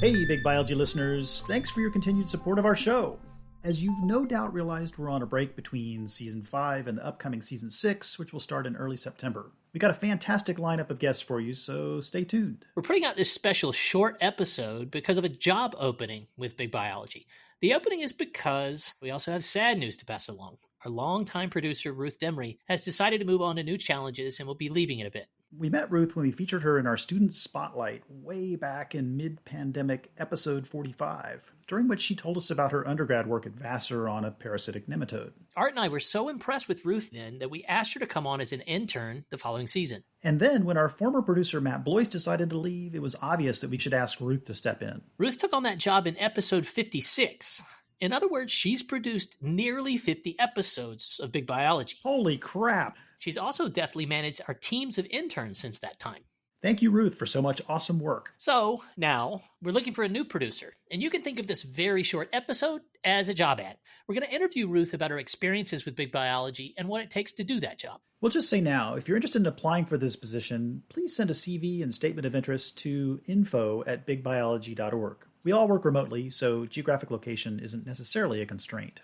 Hey, 0.00 0.24
Big 0.26 0.42
Biology 0.42 0.74
listeners, 0.74 1.42
thanks 1.48 1.70
for 1.70 1.80
your 1.80 1.90
continued 1.90 2.28
support 2.28 2.58
of 2.58 2.64
our 2.64 2.76
show. 2.76 3.18
As 3.64 3.82
you've 3.82 4.04
no 4.04 4.24
doubt 4.24 4.54
realized, 4.54 4.98
we're 4.98 5.10
on 5.10 5.22
a 5.22 5.26
break 5.26 5.56
between 5.56 6.06
season 6.06 6.42
5 6.42 6.86
and 6.86 6.96
the 6.96 7.04
upcoming 7.04 7.42
season 7.42 7.70
6, 7.70 8.18
which 8.18 8.32
will 8.32 8.38
start 8.38 8.66
in 8.66 8.76
early 8.76 8.96
September. 8.96 9.50
We 9.72 9.80
got 9.80 9.90
a 9.90 9.94
fantastic 9.94 10.58
lineup 10.58 10.90
of 10.90 11.00
guests 11.00 11.22
for 11.22 11.40
you, 11.40 11.54
so 11.54 11.98
stay 11.98 12.22
tuned. 12.22 12.64
We're 12.76 12.82
putting 12.82 13.04
out 13.04 13.16
this 13.16 13.32
special 13.32 13.72
short 13.72 14.16
episode 14.20 14.90
because 14.90 15.18
of 15.18 15.24
a 15.24 15.28
job 15.28 15.74
opening 15.78 16.28
with 16.36 16.56
Big 16.56 16.70
Biology. 16.70 17.26
The 17.60 17.74
opening 17.74 18.00
is 18.00 18.12
because 18.12 18.94
we 19.00 19.10
also 19.10 19.32
have 19.32 19.42
sad 19.42 19.78
news 19.78 19.96
to 19.96 20.06
pass 20.06 20.28
along. 20.28 20.58
Our 20.84 20.90
longtime 20.90 21.50
producer, 21.50 21.92
Ruth 21.92 22.20
Demree, 22.20 22.58
has 22.68 22.84
decided 22.84 23.18
to 23.18 23.26
move 23.26 23.42
on 23.42 23.56
to 23.56 23.64
new 23.64 23.78
challenges 23.78 24.38
and 24.38 24.46
will 24.46 24.54
be 24.54 24.68
leaving 24.68 25.00
in 25.00 25.06
a 25.06 25.10
bit. 25.10 25.26
We 25.52 25.70
met 25.70 25.90
Ruth 25.92 26.16
when 26.16 26.24
we 26.24 26.32
featured 26.32 26.64
her 26.64 26.78
in 26.78 26.86
our 26.86 26.96
student 26.96 27.32
spotlight 27.34 28.02
way 28.08 28.56
back 28.56 28.94
in 28.94 29.16
mid 29.16 29.44
pandemic 29.44 30.10
episode 30.18 30.66
45, 30.66 31.52
during 31.68 31.86
which 31.86 32.00
she 32.00 32.16
told 32.16 32.36
us 32.36 32.50
about 32.50 32.72
her 32.72 32.86
undergrad 32.86 33.26
work 33.28 33.46
at 33.46 33.52
Vassar 33.52 34.08
on 34.08 34.24
a 34.24 34.32
parasitic 34.32 34.88
nematode. 34.88 35.32
Art 35.56 35.70
and 35.70 35.80
I 35.80 35.88
were 35.88 36.00
so 36.00 36.28
impressed 36.28 36.68
with 36.68 36.84
Ruth 36.84 37.10
then 37.12 37.38
that 37.38 37.50
we 37.50 37.64
asked 37.64 37.94
her 37.94 38.00
to 38.00 38.06
come 38.06 38.26
on 38.26 38.40
as 38.40 38.52
an 38.52 38.60
intern 38.62 39.24
the 39.30 39.38
following 39.38 39.68
season. 39.68 40.02
And 40.22 40.40
then, 40.40 40.64
when 40.64 40.76
our 40.76 40.88
former 40.88 41.22
producer 41.22 41.60
Matt 41.60 41.84
Blois 41.84 42.08
decided 42.08 42.50
to 42.50 42.58
leave, 42.58 42.94
it 42.94 43.02
was 43.02 43.16
obvious 43.22 43.60
that 43.60 43.70
we 43.70 43.78
should 43.78 43.94
ask 43.94 44.20
Ruth 44.20 44.44
to 44.46 44.54
step 44.54 44.82
in. 44.82 45.02
Ruth 45.16 45.38
took 45.38 45.52
on 45.52 45.62
that 45.62 45.78
job 45.78 46.06
in 46.08 46.18
episode 46.18 46.66
56. 46.66 47.62
In 48.00 48.12
other 48.12 48.28
words, 48.28 48.52
she's 48.52 48.82
produced 48.82 49.36
nearly 49.40 49.96
50 49.96 50.38
episodes 50.38 51.18
of 51.22 51.32
Big 51.32 51.46
Biology. 51.46 51.96
Holy 52.02 52.36
crap! 52.36 52.96
She's 53.18 53.38
also 53.38 53.68
deftly 53.68 54.04
managed 54.04 54.42
our 54.46 54.54
teams 54.54 54.98
of 54.98 55.06
interns 55.06 55.58
since 55.58 55.78
that 55.78 55.98
time. 55.98 56.22
Thank 56.62 56.82
you, 56.82 56.90
Ruth, 56.90 57.14
for 57.14 57.26
so 57.26 57.40
much 57.40 57.62
awesome 57.68 58.00
work. 58.00 58.32
So 58.38 58.82
now 58.96 59.42
we're 59.62 59.72
looking 59.72 59.94
for 59.94 60.04
a 60.04 60.08
new 60.08 60.24
producer, 60.24 60.74
and 60.90 61.00
you 61.00 61.10
can 61.10 61.22
think 61.22 61.38
of 61.38 61.46
this 61.46 61.62
very 61.62 62.02
short 62.02 62.28
episode 62.32 62.80
as 63.04 63.28
a 63.28 63.34
job 63.34 63.60
ad. 63.60 63.76
We're 64.06 64.14
going 64.14 64.26
to 64.26 64.34
interview 64.34 64.66
Ruth 64.66 64.92
about 64.92 65.10
her 65.10 65.18
experiences 65.18 65.84
with 65.84 65.96
Big 65.96 66.10
Biology 66.12 66.74
and 66.76 66.88
what 66.88 67.02
it 67.02 67.10
takes 67.10 67.34
to 67.34 67.44
do 67.44 67.60
that 67.60 67.78
job. 67.78 68.00
We'll 68.20 68.32
just 68.32 68.48
say 68.48 68.60
now 68.60 68.94
if 68.94 69.06
you're 69.06 69.16
interested 69.16 69.42
in 69.42 69.46
applying 69.46 69.84
for 69.84 69.96
this 69.96 70.16
position, 70.16 70.82
please 70.88 71.14
send 71.14 71.30
a 71.30 71.34
CV 71.34 71.82
and 71.82 71.94
statement 71.94 72.26
of 72.26 72.34
interest 72.34 72.78
to 72.78 73.20
info 73.26 73.84
at 73.86 74.06
bigbiology.org. 74.06 75.18
We 75.46 75.52
all 75.52 75.68
work 75.68 75.84
remotely, 75.84 76.28
so 76.28 76.66
geographic 76.66 77.12
location 77.12 77.60
isn't 77.60 77.86
necessarily 77.86 78.42
a 78.42 78.46
constraint. 78.46 78.98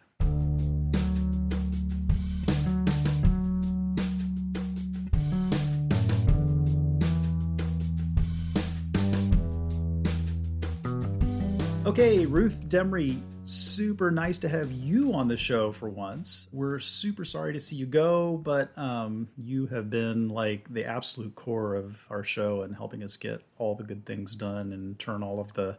Okay, 11.86 12.26
Ruth 12.26 12.68
Demree, 12.68 13.20
super 13.44 14.10
nice 14.10 14.40
to 14.40 14.48
have 14.48 14.72
you 14.72 15.14
on 15.14 15.28
the 15.28 15.36
show 15.36 15.70
for 15.70 15.88
once. 15.88 16.48
We're 16.52 16.80
super 16.80 17.24
sorry 17.24 17.52
to 17.52 17.60
see 17.60 17.76
you 17.76 17.86
go, 17.86 18.38
but 18.38 18.76
um, 18.76 19.28
you 19.36 19.68
have 19.68 19.90
been 19.90 20.28
like 20.28 20.68
the 20.74 20.86
absolute 20.86 21.36
core 21.36 21.76
of 21.76 22.04
our 22.10 22.24
show 22.24 22.62
and 22.62 22.74
helping 22.74 23.04
us 23.04 23.16
get 23.16 23.42
all 23.58 23.76
the 23.76 23.84
good 23.84 24.04
things 24.04 24.34
done 24.34 24.72
and 24.72 24.98
turn 24.98 25.22
all 25.22 25.38
of 25.38 25.54
the 25.54 25.78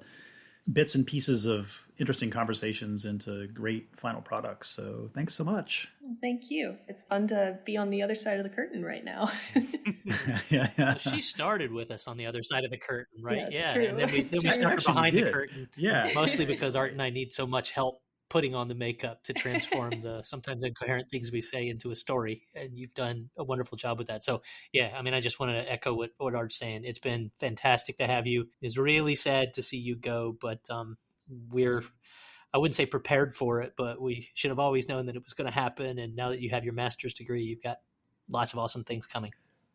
bits 0.72 0.95
and 0.95 1.06
pieces 1.06 1.45
of 1.45 1.69
interesting 1.97 2.30
conversations 2.30 3.06
into 3.06 3.47
great 3.47 3.88
final 3.95 4.22
products. 4.22 4.70
So 4.70 5.09
thanks 5.14 5.36
so 5.36 5.44
much. 5.44 5.88
Thank 6.22 6.50
you. 6.50 6.78
It's 6.88 7.03
fun 7.03 7.28
to 7.28 7.59
be 7.66 7.78
on 7.78 7.89
the 7.89 8.02
other 8.02 8.16
side 8.16 8.39
of 8.39 8.44
the 8.44 8.50
curtain 8.50 8.83
right 8.83 9.03
now. 9.03 9.31
yeah, 10.50 10.70
yeah. 10.78 10.97
She 10.97 11.22
started 11.22 11.72
with 11.72 11.92
us 11.92 12.08
on 12.08 12.17
the 12.17 12.25
other 12.25 12.42
side 12.42 12.64
of 12.64 12.72
the 12.72 12.78
curtain, 12.78 13.22
right? 13.22 13.47
Yeah, 13.52 13.73
it's 13.73 13.89
and 13.89 14.00
then 14.00 14.11
we, 14.11 14.22
then 14.23 14.39
we 14.42 14.50
true. 14.50 14.52
started 14.52 14.73
Actually 14.73 14.94
behind 14.94 15.17
the 15.17 15.31
curtain. 15.31 15.70
Yeah. 15.77 16.10
Mostly 16.15 16.45
because 16.45 16.76
Art 16.76 16.92
and 16.92 17.02
I 17.02 17.09
need 17.09 17.33
so 17.33 17.45
much 17.45 17.71
help 17.71 18.02
putting 18.30 18.56
on 18.56 18.67
the 18.67 18.76
makeup 18.76 19.23
to 19.23 19.34
transform 19.34 19.92
the 20.02 20.22
sometimes 20.23 20.64
incoherent 20.64 21.10
things 21.10 21.32
we 21.32 21.42
say 21.42 21.67
into 21.67 21.92
a 21.92 21.95
story. 21.95 22.48
And 22.56 22.78
you've 22.78 22.94
done 22.94 23.30
a 23.38 23.44
wonderful 23.44 23.78
job 23.78 23.98
with 23.98 24.08
that. 24.08 24.23
So, 24.23 24.42
yeah, 24.72 24.94
I 24.98 25.02
mean, 25.02 25.14
I 25.14 25.22
just 25.22 25.39
wanted 25.39 25.64
to 25.64 25.72
echo 25.72 25.94
what, 25.94 26.11
what 26.17 26.36
Art's 26.36 26.58
saying. 26.58 26.82
It's 26.83 27.00
been 27.00 27.32
fantastic 27.39 27.98
to 27.98 28.08
have 28.08 28.28
you. 28.28 28.50
It's 28.62 28.78
really 28.78 29.16
sad 29.16 29.54
to 29.56 29.62
see 29.62 29.78
you 29.78 29.95
go, 29.95 30.36
but 30.39 30.60
um, 30.70 30.98
we're. 31.50 31.83
I 32.56 32.60
wouldn't 32.60 32.76
say 32.76 32.86
prepared 32.86 33.36
for 33.36 33.62
it, 33.62 33.73
but 33.76 34.00
we 34.00 34.30
should 34.36 34.52
have 34.52 34.60
always 34.60 34.88
known 34.88 35.08
that 35.08 35.16
it 35.16 35.23
was 35.23 35.33
going 35.33 35.48
to 35.48 35.54
happen. 35.54 35.98
And 35.98 36.16
now 36.16 36.30
that 36.30 36.39
you 36.39 36.52
have 36.52 36.64
your 36.64 36.76
master's 36.76 37.16
degree, 37.16 37.42
you've 37.42 37.64
got 37.64 37.78
lots 38.30 38.54
of 38.54 38.60
awesome 38.60 38.83
things 38.83 39.08
coming. 39.08 39.32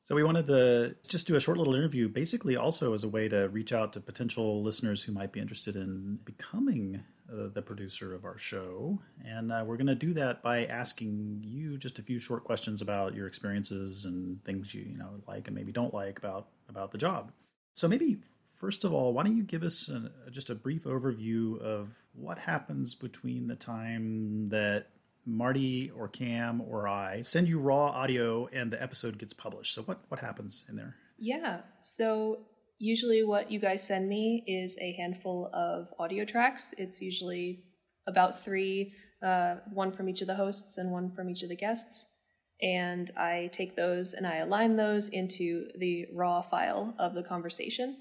So 0.08 0.14
we 0.14 0.24
wanted 0.24 0.46
to 0.46 0.94
just 1.06 1.26
do 1.26 1.36
a 1.36 1.40
short 1.40 1.58
little 1.58 1.74
interview, 1.74 2.08
basically 2.08 2.56
also 2.56 2.94
as 2.94 3.04
a 3.04 3.08
way 3.10 3.28
to 3.28 3.50
reach 3.50 3.74
out 3.74 3.92
to 3.92 4.00
potential 4.00 4.62
listeners 4.62 5.04
who 5.04 5.12
might 5.12 5.32
be 5.32 5.40
interested 5.40 5.76
in 5.76 6.18
becoming 6.24 7.04
uh, 7.30 7.48
the 7.52 7.60
producer 7.60 8.14
of 8.14 8.24
our 8.24 8.38
show. 8.38 8.98
And 9.22 9.52
uh, 9.52 9.64
we're 9.66 9.76
going 9.76 9.88
to 9.88 9.94
do 9.94 10.14
that 10.14 10.42
by 10.42 10.64
asking 10.64 11.42
you 11.44 11.76
just 11.76 11.98
a 11.98 12.02
few 12.02 12.18
short 12.18 12.44
questions 12.44 12.80
about 12.80 13.14
your 13.14 13.26
experiences 13.26 14.06
and 14.06 14.42
things 14.44 14.72
you 14.72 14.80
you 14.80 14.96
know 14.96 15.10
like 15.26 15.46
and 15.46 15.54
maybe 15.54 15.72
don't 15.72 15.92
like 15.92 16.18
about 16.18 16.46
about 16.70 16.90
the 16.90 16.96
job. 16.96 17.30
So 17.74 17.86
maybe 17.86 18.16
first 18.54 18.84
of 18.84 18.94
all, 18.94 19.12
why 19.12 19.24
don't 19.24 19.36
you 19.36 19.42
give 19.42 19.62
us 19.62 19.88
an, 19.88 20.08
just 20.30 20.48
a 20.48 20.54
brief 20.54 20.84
overview 20.84 21.60
of 21.60 21.94
what 22.14 22.38
happens 22.38 22.94
between 22.94 23.46
the 23.46 23.56
time 23.56 24.48
that 24.48 24.86
Marty 25.28 25.90
or 25.94 26.08
Cam 26.08 26.62
or 26.62 26.88
I 26.88 27.22
send 27.22 27.48
you 27.48 27.58
raw 27.60 27.88
audio 27.88 28.48
and 28.52 28.70
the 28.70 28.82
episode 28.82 29.18
gets 29.18 29.34
published. 29.34 29.74
So 29.74 29.82
what 29.82 30.00
what 30.08 30.20
happens 30.20 30.64
in 30.68 30.76
there? 30.76 30.96
Yeah. 31.18 31.60
So 31.78 32.46
usually 32.78 33.22
what 33.22 33.50
you 33.50 33.60
guys 33.60 33.86
send 33.86 34.08
me 34.08 34.42
is 34.46 34.76
a 34.80 34.92
handful 34.92 35.50
of 35.52 35.92
audio 35.98 36.24
tracks. 36.24 36.74
It's 36.78 37.02
usually 37.02 37.64
about 38.06 38.42
three, 38.42 38.94
uh, 39.22 39.56
one 39.72 39.92
from 39.92 40.08
each 40.08 40.22
of 40.22 40.28
the 40.28 40.36
hosts 40.36 40.78
and 40.78 40.90
one 40.90 41.12
from 41.12 41.28
each 41.28 41.42
of 41.42 41.50
the 41.50 41.56
guests. 41.56 42.14
And 42.62 43.10
I 43.16 43.50
take 43.52 43.76
those 43.76 44.14
and 44.14 44.26
I 44.26 44.36
align 44.36 44.76
those 44.76 45.08
into 45.08 45.68
the 45.76 46.06
raw 46.14 46.40
file 46.40 46.94
of 46.98 47.14
the 47.14 47.22
conversation. 47.22 47.98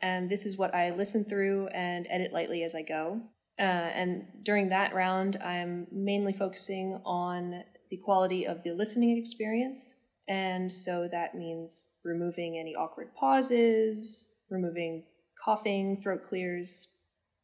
And 0.00 0.30
this 0.30 0.46
is 0.46 0.56
what 0.56 0.74
I 0.74 0.94
listen 0.94 1.24
through 1.24 1.68
and 1.68 2.06
edit 2.08 2.32
lightly 2.32 2.62
as 2.62 2.74
I 2.74 2.82
go. 2.82 3.20
Uh, 3.58 3.62
and 3.62 4.24
during 4.42 4.68
that 4.68 4.94
round, 4.94 5.36
I'm 5.36 5.86
mainly 5.90 6.32
focusing 6.32 7.00
on 7.04 7.64
the 7.90 7.96
quality 7.96 8.46
of 8.46 8.62
the 8.62 8.72
listening 8.72 9.16
experience. 9.18 9.94
And 10.28 10.70
so 10.70 11.08
that 11.10 11.34
means 11.34 11.96
removing 12.04 12.58
any 12.58 12.74
awkward 12.74 13.14
pauses, 13.14 14.34
removing 14.50 15.04
coughing, 15.42 16.00
throat 16.02 16.22
clears, 16.28 16.94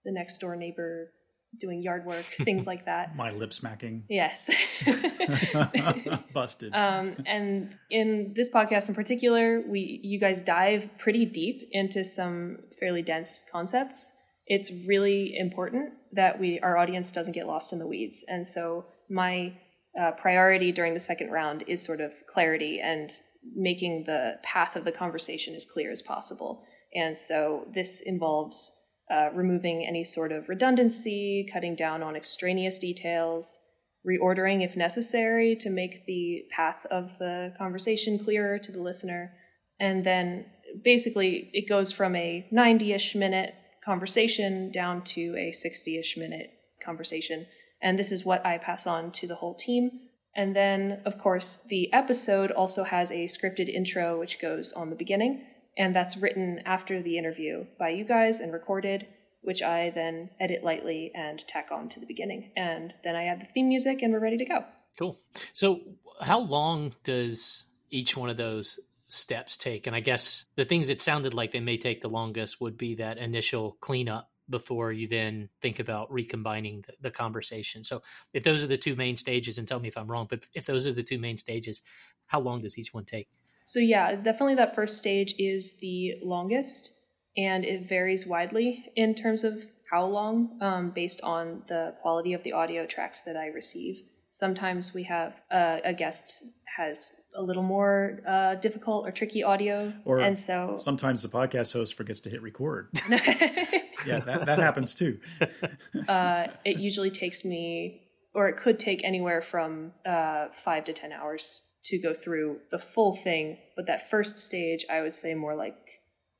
the 0.04 0.12
next 0.12 0.38
door 0.38 0.54
neighbor 0.54 1.10
doing 1.58 1.82
yard 1.82 2.04
work, 2.04 2.25
things 2.44 2.66
like 2.66 2.84
that. 2.86 3.16
My 3.16 3.31
lip 3.31 3.52
smacking. 3.52 4.04
Yes. 4.08 4.50
Busted. 6.32 6.75
um, 6.75 7.16
and 7.26 7.75
in 7.91 8.32
this 8.34 8.50
podcast 8.52 8.88
in 8.88 8.94
particular, 8.94 9.62
we 9.66 10.00
you 10.02 10.19
guys 10.19 10.42
dive 10.42 10.91
pretty 10.98 11.25
deep 11.25 11.69
into 11.72 12.04
some 12.04 12.58
fairly 12.78 13.02
dense 13.02 13.44
concepts. 13.50 14.12
It's 14.47 14.71
really 14.87 15.37
important 15.37 15.94
that 16.12 16.38
we 16.38 16.60
our 16.60 16.77
audience 16.77 17.10
doesn't 17.10 17.32
get 17.32 17.47
lost 17.47 17.72
in 17.72 17.78
the 17.78 17.87
weeds, 17.87 18.25
and 18.28 18.47
so 18.47 18.87
my 19.10 19.55
uh, 19.99 20.12
priority 20.12 20.72
during 20.72 20.94
the 20.94 21.00
second 21.00 21.31
round 21.31 21.65
is 21.66 21.82
sort 21.82 22.00
of 22.00 22.12
clarity 22.27 22.81
and 22.81 23.10
making 23.55 24.05
the 24.06 24.38
path 24.43 24.77
of 24.77 24.84
the 24.84 24.93
conversation 24.93 25.55
as 25.55 25.65
clear 25.65 25.91
as 25.91 26.03
possible. 26.03 26.65
And 26.94 27.16
so 27.16 27.66
this 27.72 28.00
involves 28.05 28.72
uh, 29.10 29.31
removing 29.34 29.87
any 29.87 30.03
sort 30.03 30.32
of 30.32 30.49
redundancy, 30.49 31.47
cutting 31.53 31.75
down 31.75 32.03
on 32.03 32.16
extraneous 32.16 32.78
details, 32.78 33.59
reordering 34.06 34.65
if 34.65 34.76
necessary 34.76 35.56
to 35.56 35.71
make 35.71 36.06
the 36.06 36.44
path 36.50 36.87
of 36.91 37.19
the 37.19 37.53
conversation 37.59 38.19
clearer 38.19 38.58
to 38.58 38.73
the 38.73 38.81
listener. 38.81 39.35
And 39.79 40.05
then 40.05 40.47
basically 40.82 41.50
it 41.52 41.69
goes 41.69 41.93
from 41.93 42.17
a 42.17 42.47
90 42.50 42.93
ish 42.93 43.14
minute 43.14 43.55
conversation 43.84 44.70
down 44.70 45.02
to 45.02 45.36
a 45.36 45.52
60 45.52 45.98
ish 45.98 46.16
minute 46.16 46.50
conversation. 46.82 47.46
And 47.81 47.98
this 47.98 48.10
is 48.10 48.25
what 48.25 48.44
I 48.46 48.58
pass 48.58 48.86
on 48.86 49.10
to 49.12 49.26
the 49.26 49.36
whole 49.36 49.54
team. 49.54 49.90
And 50.36 50.56
then, 50.56 51.02
of 51.04 51.19
course, 51.19 51.64
the 51.69 51.92
episode 51.92 52.50
also 52.50 52.84
has 52.84 53.10
a 53.10 53.26
scripted 53.26 53.69
intro 53.69 54.19
which 54.19 54.40
goes 54.40 54.72
on 54.72 54.90
the 54.90 54.96
beginning. 54.96 55.44
And 55.76 55.94
that's 55.94 56.16
written 56.16 56.60
after 56.64 57.02
the 57.02 57.19
interview 57.19 57.66
by 57.78 57.90
you 57.90 58.04
guys 58.04 58.40
and 58.40 58.52
recorded, 58.52 59.06
which 59.42 59.62
I 59.62 59.90
then 59.90 60.30
edit 60.40 60.64
lightly 60.64 61.12
and 61.14 61.38
tack 61.46 61.69
on 61.70 61.88
to 61.90 62.00
the 62.00 62.06
beginning. 62.06 62.52
And 62.56 62.94
then 63.02 63.16
I 63.16 63.25
add 63.25 63.40
the 63.40 63.46
theme 63.46 63.69
music 63.69 64.02
and 64.02 64.12
we're 64.12 64.20
ready 64.20 64.38
to 64.38 64.44
go. 64.44 64.64
Cool. 64.98 65.19
So, 65.52 65.80
how 66.20 66.38
long 66.38 66.92
does 67.02 67.64
each 67.90 68.16
one 68.16 68.30
of 68.30 68.37
those 68.37 68.78
steps 69.14 69.56
take? 69.56 69.87
And 69.87 69.96
I 69.96 70.00
guess 70.00 70.44
the 70.56 70.64
things 70.64 70.88
that 70.88 71.00
sounded 71.00 71.34
like 71.34 71.52
they 71.52 71.61
may 71.61 71.78
take 71.78 72.00
the 72.00 72.08
longest 72.08 72.61
would 72.61 72.76
be 72.76 72.96
that 72.96 73.19
initial 73.19 73.76
cleanup 73.81 74.31
before 74.50 74.93
you 74.93 75.08
then 75.08 75.49
think 75.62 75.78
about 75.78 76.12
recombining 76.12 76.84
the, 76.87 76.93
the 77.00 77.11
conversation. 77.11 77.82
So, 77.82 78.02
if 78.32 78.43
those 78.43 78.62
are 78.62 78.66
the 78.66 78.76
two 78.76 78.94
main 78.94 79.16
stages, 79.16 79.56
and 79.56 79.66
tell 79.66 79.81
me 79.81 79.88
if 79.88 79.96
I'm 79.96 80.11
wrong, 80.11 80.26
but 80.28 80.44
if 80.55 80.66
those 80.66 80.87
are 80.87 80.93
the 80.93 81.02
two 81.02 81.19
main 81.19 81.38
stages, 81.38 81.81
how 82.26 82.40
long 82.40 82.61
does 82.61 82.76
each 82.76 82.93
one 82.93 83.05
take? 83.05 83.28
So, 83.64 83.78
yeah, 83.78 84.14
definitely 84.16 84.56
that 84.56 84.75
first 84.75 84.99
stage 84.99 85.34
is 85.38 85.78
the 85.81 86.16
longest. 86.22 86.93
and 87.37 87.64
it 87.64 87.88
varies 87.88 88.26
widely 88.26 88.93
in 88.94 89.14
terms 89.14 89.43
of 89.43 89.64
how 89.90 90.05
long, 90.06 90.56
um, 90.61 90.90
based 90.90 91.20
on 91.22 91.62
the 91.66 91.94
quality 92.00 92.32
of 92.32 92.43
the 92.43 92.52
audio 92.52 92.87
tracks 92.87 93.22
that 93.22 93.37
I 93.37 93.46
receive. 93.46 94.02
Sometimes 94.34 94.92
we 94.92 95.04
have 95.04 95.40
uh, 95.48 95.78
a 95.84 95.94
guest 95.94 96.50
has 96.76 97.20
a 97.36 97.40
little 97.40 97.62
more 97.62 98.19
uh, 98.26 98.56
difficult 98.56 99.06
or 99.06 99.12
tricky 99.12 99.44
audio, 99.44 99.92
Or 100.04 100.19
and 100.19 100.36
so 100.36 100.75
Sometimes 100.76 101.22
the 101.22 101.28
podcast 101.28 101.72
host 101.72 101.94
forgets 101.94 102.19
to 102.22 102.31
hit 102.31 102.42
record. 102.42 102.88
yeah, 103.08 104.19
that, 104.19 104.42
that 104.44 104.58
happens 104.58 104.92
too. 104.92 105.20
uh, 106.08 106.48
it 106.64 106.78
usually 106.78 107.12
takes 107.12 107.44
me, 107.44 108.08
or 108.34 108.48
it 108.48 108.56
could 108.56 108.81
take 108.81 109.04
anywhere 109.04 109.40
from 109.40 109.92
uh, 110.04 110.48
five 110.50 110.82
to 110.87 110.92
ten 110.92 111.12
hours 111.12 111.70
to 111.84 112.00
go 112.00 112.12
through 112.12 112.58
the 112.72 112.78
full 112.80 113.12
thing. 113.12 113.58
But 113.76 113.87
that 113.87 114.10
first 114.10 114.40
stage, 114.40 114.84
I 114.90 115.00
would 115.02 115.14
say 115.14 115.34
more 115.34 115.54
like 115.54 115.78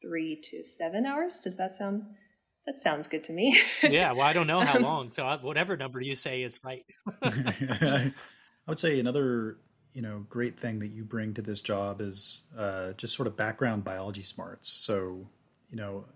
three 0.02 0.37
to 0.50 0.64
seven 0.64 1.06
hours. 1.06 1.38
Does 1.38 1.56
that 1.58 1.70
sound? 1.70 2.06
That 2.66 2.78
sounds 2.78 3.06
good 3.06 3.25
to 3.25 3.32
me. 3.32 3.61
yeah, 3.82 4.12
well, 4.12 4.22
I 4.22 4.32
don't 4.32 4.46
know 4.46 4.61
Um, 4.64 4.66
how 4.66 4.78
long, 4.78 5.12
so 5.12 5.25
I, 5.25 5.37
whatever 5.37 5.76
number 5.76 6.00
you 6.00 6.16
say 6.16 6.43
is 6.43 6.61
right. 6.64 6.84
I 7.22 8.12
would 8.66 8.78
say 8.78 8.99
another 8.99 9.58
you 9.93 10.02
know 10.02 10.25
great 10.28 10.58
thing 10.58 10.81
that 10.81 10.88
you 10.88 11.05
bring 11.05 11.34
to 11.34 11.43
this 11.43 11.61
job 11.61 12.00
is 12.00 12.46
uh, 12.56 12.93
just 12.93 13.14
sort 13.14 13.26
of 13.26 13.37
background 13.37 13.84
biology 13.84 14.22
smarts. 14.22 14.70
So 14.70 15.26
you 15.70 15.76
know 15.76 16.06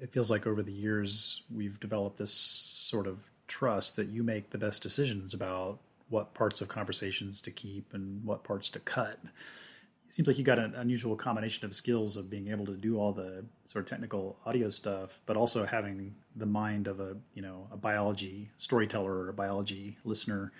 it 0.00 0.12
feels 0.12 0.30
like 0.30 0.46
over 0.46 0.62
the 0.62 0.72
years 0.72 1.42
we've 1.54 1.78
developed 1.80 2.18
this 2.18 2.32
sort 2.32 3.06
of 3.06 3.18
trust 3.46 3.96
that 3.96 4.08
you 4.08 4.22
make 4.22 4.50
the 4.50 4.58
best 4.58 4.82
decisions 4.82 5.34
about 5.34 5.78
what 6.08 6.34
parts 6.34 6.60
of 6.60 6.68
conversations 6.68 7.40
to 7.42 7.50
keep 7.50 7.92
and 7.92 8.24
what 8.24 8.44
parts 8.44 8.70
to 8.70 8.78
cut. 8.78 9.18
Seems 10.14 10.28
like 10.28 10.38
you 10.38 10.44
got 10.44 10.60
an 10.60 10.76
unusual 10.76 11.16
combination 11.16 11.64
of 11.64 11.74
skills 11.74 12.16
of 12.16 12.30
being 12.30 12.46
able 12.46 12.64
to 12.66 12.76
do 12.76 13.00
all 13.00 13.12
the 13.12 13.44
sort 13.64 13.84
of 13.84 13.90
technical 13.90 14.38
audio 14.46 14.68
stuff, 14.68 15.18
but 15.26 15.36
also 15.36 15.66
having 15.66 16.14
the 16.36 16.46
mind 16.46 16.86
of 16.86 17.00
a 17.00 17.16
you 17.34 17.42
know 17.42 17.66
a 17.72 17.76
biology 17.76 18.48
storyteller 18.58 19.12
or 19.12 19.28
a 19.28 19.32
biology 19.32 19.98
listener. 20.04 20.52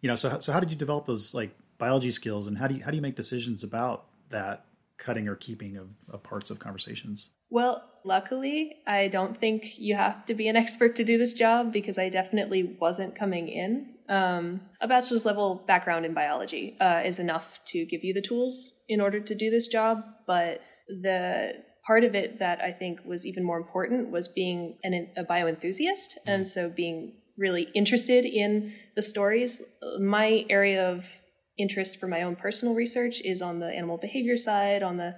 You 0.00 0.08
know, 0.08 0.16
so 0.16 0.40
so 0.40 0.50
how 0.50 0.60
did 0.60 0.70
you 0.70 0.78
develop 0.78 1.04
those 1.04 1.34
like 1.34 1.50
biology 1.76 2.10
skills, 2.10 2.46
and 2.46 2.56
how 2.56 2.68
do 2.68 2.76
you 2.76 2.82
how 2.82 2.90
do 2.90 2.96
you 2.96 3.02
make 3.02 3.16
decisions 3.16 3.62
about 3.64 4.06
that 4.30 4.64
cutting 4.96 5.28
or 5.28 5.36
keeping 5.36 5.76
of, 5.76 5.90
of 6.08 6.22
parts 6.22 6.48
of 6.48 6.58
conversations? 6.58 7.28
Well, 7.50 7.84
luckily, 8.02 8.78
I 8.86 9.08
don't 9.08 9.36
think 9.36 9.78
you 9.78 9.94
have 9.96 10.24
to 10.24 10.32
be 10.32 10.48
an 10.48 10.56
expert 10.56 10.96
to 10.96 11.04
do 11.04 11.18
this 11.18 11.34
job 11.34 11.70
because 11.70 11.98
I 11.98 12.08
definitely 12.08 12.62
wasn't 12.80 13.14
coming 13.14 13.48
in. 13.48 13.95
Um, 14.08 14.60
a 14.80 14.86
bachelor's 14.86 15.24
level 15.24 15.64
background 15.66 16.06
in 16.06 16.14
biology 16.14 16.76
uh, 16.80 17.02
is 17.04 17.18
enough 17.18 17.60
to 17.66 17.84
give 17.84 18.04
you 18.04 18.14
the 18.14 18.20
tools 18.20 18.84
in 18.88 19.00
order 19.00 19.20
to 19.20 19.34
do 19.34 19.50
this 19.50 19.66
job, 19.66 20.02
but 20.26 20.60
the 20.88 21.52
part 21.86 22.04
of 22.04 22.14
it 22.14 22.38
that 22.38 22.60
I 22.60 22.72
think 22.72 23.00
was 23.04 23.24
even 23.24 23.44
more 23.44 23.58
important 23.58 24.10
was 24.10 24.28
being 24.28 24.78
an, 24.82 25.08
a 25.16 25.24
bioenthusiast, 25.24 26.16
and 26.26 26.46
so 26.46 26.70
being 26.70 27.14
really 27.38 27.68
interested 27.74 28.24
in 28.24 28.72
the 28.94 29.02
stories. 29.02 29.62
My 30.00 30.46
area 30.48 30.88
of 30.88 31.20
interest 31.58 31.98
for 31.98 32.06
my 32.06 32.22
own 32.22 32.36
personal 32.36 32.74
research 32.74 33.20
is 33.22 33.40
on 33.40 33.60
the 33.60 33.68
animal 33.68 33.98
behavior 33.98 34.36
side, 34.36 34.82
on 34.82 34.96
the 34.96 35.14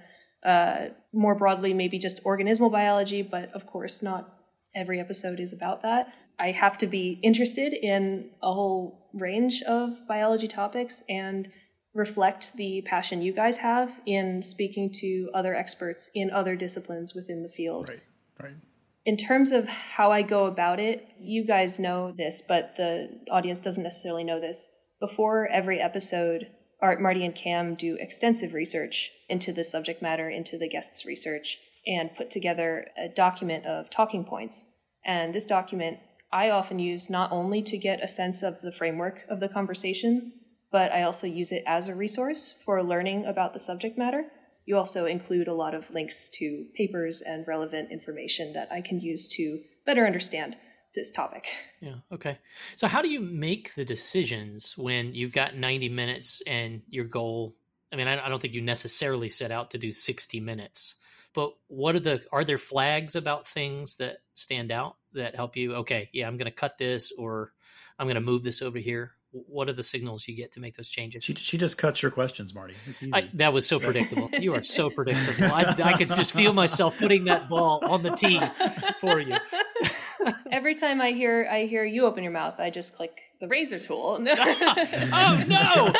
uh, 0.47 0.89
more 1.13 1.35
broadly, 1.35 1.73
maybe 1.73 1.97
just 1.97 2.23
organismal 2.23 2.71
biology, 2.71 3.21
but 3.21 3.51
of 3.53 3.65
course, 3.65 4.01
not 4.01 4.33
every 4.75 4.99
episode 4.99 5.39
is 5.39 5.53
about 5.53 5.81
that. 5.81 6.13
I 6.39 6.51
have 6.51 6.77
to 6.79 6.87
be 6.87 7.19
interested 7.21 7.73
in 7.73 8.31
a 8.41 8.53
whole 8.53 9.09
range 9.13 9.61
of 9.63 10.07
biology 10.07 10.47
topics 10.47 11.03
and 11.09 11.51
reflect 11.93 12.53
the 12.53 12.81
passion 12.83 13.21
you 13.21 13.33
guys 13.33 13.57
have 13.57 13.99
in 14.05 14.41
speaking 14.41 14.91
to 14.91 15.29
other 15.33 15.53
experts 15.55 16.09
in 16.13 16.29
other 16.31 16.55
disciplines 16.55 17.13
within 17.13 17.43
the 17.43 17.49
field. 17.49 17.89
Right, 17.89 18.01
right. 18.41 18.55
In 19.05 19.17
terms 19.17 19.51
of 19.51 19.67
how 19.67 20.11
I 20.11 20.21
go 20.21 20.45
about 20.45 20.79
it, 20.79 21.07
you 21.19 21.43
guys 21.43 21.79
know 21.79 22.11
this, 22.11 22.43
but 22.47 22.75
the 22.75 23.19
audience 23.31 23.59
doesn't 23.59 23.83
necessarily 23.83 24.23
know 24.23 24.39
this. 24.39 24.77
Before 24.99 25.47
every 25.47 25.79
episode, 25.79 26.47
Art, 26.81 27.01
Marty, 27.01 27.25
and 27.25 27.33
Cam 27.33 27.75
do 27.75 27.97
extensive 27.99 28.53
research 28.53 29.11
into 29.27 29.51
the 29.51 29.63
subject 29.63 30.01
matter, 30.01 30.29
into 30.29 30.57
the 30.57 30.69
guest's 30.69 31.05
research, 31.05 31.57
and 31.87 32.15
put 32.15 32.29
together 32.29 32.87
a 32.97 33.09
document 33.09 33.65
of 33.65 33.89
talking 33.89 34.23
points. 34.23 34.75
And 35.05 35.33
this 35.33 35.45
document 35.45 35.99
I 36.31 36.49
often 36.49 36.79
use 36.79 37.09
not 37.09 37.31
only 37.31 37.61
to 37.63 37.77
get 37.77 38.03
a 38.03 38.07
sense 38.07 38.43
of 38.43 38.61
the 38.61 38.71
framework 38.71 39.25
of 39.29 39.39
the 39.39 39.49
conversation, 39.49 40.33
but 40.71 40.91
I 40.91 41.03
also 41.03 41.25
use 41.25 41.51
it 41.51 41.63
as 41.65 41.87
a 41.87 41.95
resource 41.95 42.51
for 42.63 42.83
learning 42.83 43.25
about 43.25 43.53
the 43.53 43.59
subject 43.59 43.97
matter. 43.97 44.25
You 44.65 44.77
also 44.77 45.05
include 45.05 45.47
a 45.47 45.53
lot 45.53 45.73
of 45.73 45.89
links 45.89 46.29
to 46.35 46.67
papers 46.75 47.21
and 47.21 47.47
relevant 47.47 47.91
information 47.91 48.53
that 48.53 48.71
I 48.71 48.81
can 48.81 48.99
use 48.99 49.27
to 49.29 49.61
better 49.85 50.05
understand 50.05 50.55
this 50.93 51.11
topic. 51.11 51.47
Yeah. 51.81 51.95
Okay. 52.11 52.37
So, 52.75 52.87
how 52.87 53.01
do 53.01 53.09
you 53.09 53.19
make 53.19 53.73
the 53.75 53.85
decisions 53.85 54.77
when 54.77 55.13
you've 55.15 55.33
got 55.33 55.55
90 55.55 55.89
minutes 55.89 56.41
and 56.45 56.81
your 56.87 57.05
goal? 57.05 57.55
I 57.91 57.95
mean, 57.95 58.07
I, 58.07 58.29
don't 58.29 58.39
think 58.39 58.53
you 58.53 58.61
necessarily 58.61 59.29
set 59.29 59.51
out 59.51 59.71
to 59.71 59.79
do 59.79 59.91
60 59.91 60.39
minutes, 60.39 60.95
but 61.33 61.51
what 61.67 61.95
are 61.95 61.99
the 61.99 62.23
are 62.31 62.43
there 62.43 62.57
flags 62.57 63.15
about 63.15 63.47
things 63.47 63.97
that 63.97 64.17
stand 64.35 64.71
out 64.71 64.95
that 65.13 65.35
help 65.35 65.55
you? 65.55 65.75
Okay, 65.75 66.09
yeah, 66.13 66.27
I'm 66.27 66.37
going 66.37 66.45
to 66.45 66.51
cut 66.51 66.77
this, 66.77 67.11
or 67.17 67.53
I'm 67.97 68.05
going 68.07 68.15
to 68.15 68.21
move 68.21 68.43
this 68.43 68.61
over 68.61 68.77
here. 68.77 69.11
What 69.31 69.69
are 69.69 69.73
the 69.73 69.83
signals 69.83 70.27
you 70.27 70.35
get 70.35 70.53
to 70.53 70.59
make 70.59 70.75
those 70.75 70.89
changes? 70.89 71.23
She 71.23 71.35
she 71.35 71.57
just 71.57 71.77
cuts 71.77 72.01
your 72.01 72.11
questions, 72.11 72.55
Marty. 72.55 72.73
It's 72.87 73.03
easy. 73.03 73.13
I, 73.13 73.29
that 73.35 73.53
was 73.53 73.67
so 73.67 73.79
predictable. 73.79 74.29
you 74.39 74.55
are 74.55 74.63
so 74.63 74.89
predictable. 74.95 75.53
I, 75.53 75.75
I 75.83 75.97
could 75.97 76.07
just 76.09 76.33
feel 76.33 76.53
myself 76.53 76.97
putting 76.97 77.25
that 77.25 77.47
ball 77.47 77.79
on 77.83 78.01
the 78.01 78.09
tee 78.11 78.41
for 78.99 79.19
you. 79.19 79.37
Every 80.51 80.75
time 80.75 81.01
I 81.01 81.11
hear 81.11 81.47
I 81.49 81.65
hear 81.65 81.83
you 81.83 82.05
open 82.05 82.23
your 82.23 82.31
mouth, 82.31 82.59
I 82.59 82.69
just 82.69 82.95
click 82.95 83.21
the 83.39 83.47
razor 83.47 83.79
tool. 83.79 84.17
oh 84.29 85.43
no, 85.47 85.93